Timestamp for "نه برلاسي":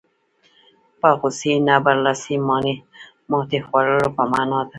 1.67-2.35